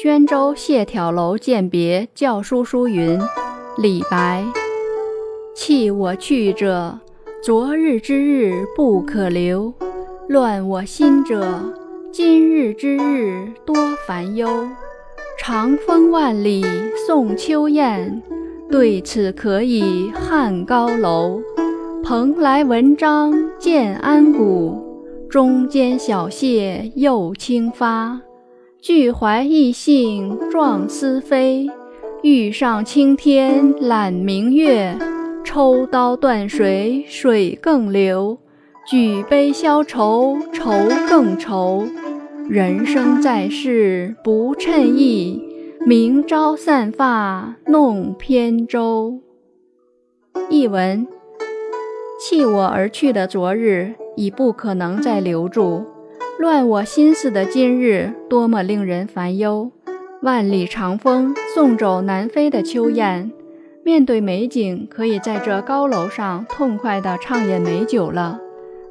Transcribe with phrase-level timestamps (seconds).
[0.00, 3.18] 宣州谢眺楼饯别校书书云：
[3.78, 4.44] 李白。
[5.56, 7.00] 弃我去者，
[7.42, 9.72] 昨日之日不可留；
[10.28, 11.74] 乱我心者，
[12.12, 13.74] 今日之日多
[14.06, 14.68] 烦忧。
[15.36, 16.64] 长风万里
[17.04, 18.22] 送秋雁，
[18.70, 21.40] 对此可以酣高楼。
[22.04, 24.80] 蓬莱文章建安骨，
[25.28, 28.20] 中间小谢又清发。
[28.80, 31.68] 俱怀逸兴壮思飞，
[32.22, 34.96] 欲上青天揽明月。
[35.44, 38.38] 抽刀断水，水更流；
[38.86, 40.70] 举杯消愁，愁
[41.08, 41.88] 更愁。
[42.48, 45.42] 人生在世不称意，
[45.84, 49.18] 明朝散发弄扁舟。
[50.48, 51.06] 译文：
[52.20, 55.84] 弃我而去的昨日已不可能再留住，
[56.38, 59.72] 乱我心思的今日多么令人烦忧。
[60.22, 63.32] 万里长风送走南飞的秋雁。
[63.84, 68.38] 面对美景，可以在这高楼上痛快地畅饮美酒了。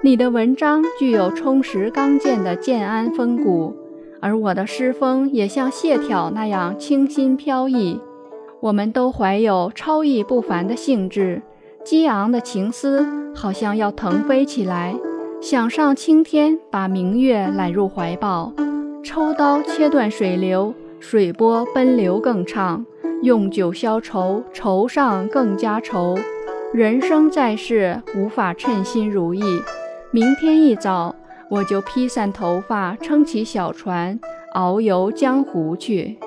[0.01, 3.73] 你的文章具有充实刚健的建安风骨，
[4.19, 8.01] 而我的诗风也像谢眺那样清新飘逸。
[8.59, 11.41] 我们都怀有超逸不凡的兴致，
[11.85, 14.93] 激昂的情思好像要腾飞起来，
[15.39, 18.51] 想上青天，把明月揽入怀抱。
[19.03, 22.83] 抽刀切断水流，水波奔流更畅。
[23.21, 26.17] 用酒消愁，愁上更加愁。
[26.73, 29.43] 人生在世，无法称心如意。
[30.11, 31.15] 明天一早，
[31.49, 34.19] 我就披散头发，撑起小船，
[34.55, 36.17] 遨游江湖去。